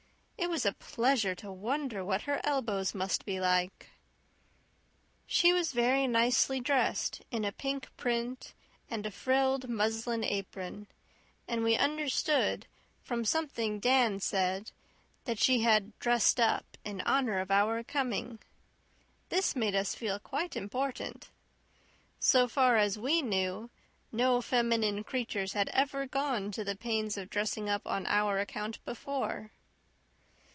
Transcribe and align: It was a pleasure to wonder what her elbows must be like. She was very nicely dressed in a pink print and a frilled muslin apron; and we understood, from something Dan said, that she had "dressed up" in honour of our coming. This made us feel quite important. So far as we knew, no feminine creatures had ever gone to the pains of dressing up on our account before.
It 0.37 0.49
was 0.49 0.65
a 0.65 0.73
pleasure 0.73 1.35
to 1.35 1.51
wonder 1.51 2.03
what 2.03 2.23
her 2.23 2.41
elbows 2.43 2.93
must 2.95 3.25
be 3.25 3.39
like. 3.39 3.91
She 5.27 5.53
was 5.53 5.71
very 5.71 6.07
nicely 6.07 6.59
dressed 6.59 7.21
in 7.31 7.45
a 7.45 7.51
pink 7.53 7.95
print 7.95 8.53
and 8.89 9.05
a 9.05 9.11
frilled 9.11 9.69
muslin 9.69 10.23
apron; 10.25 10.87
and 11.47 11.63
we 11.63 11.77
understood, 11.77 12.65
from 13.03 13.23
something 13.23 13.79
Dan 13.79 14.19
said, 14.19 14.71
that 15.25 15.37
she 15.39 15.61
had 15.61 15.97
"dressed 15.99 16.39
up" 16.39 16.75
in 16.83 17.01
honour 17.01 17.39
of 17.39 17.51
our 17.51 17.83
coming. 17.83 18.39
This 19.29 19.55
made 19.55 19.75
us 19.75 19.93
feel 19.95 20.17
quite 20.19 20.55
important. 20.57 21.29
So 22.19 22.47
far 22.47 22.75
as 22.77 22.97
we 22.99 23.21
knew, 23.21 23.69
no 24.11 24.41
feminine 24.41 25.03
creatures 25.03 25.53
had 25.53 25.69
ever 25.69 26.07
gone 26.07 26.51
to 26.53 26.63
the 26.63 26.75
pains 26.75 27.15
of 27.15 27.29
dressing 27.29 27.69
up 27.69 27.85
on 27.85 28.05
our 28.07 28.39
account 28.39 28.83
before. 28.83 29.51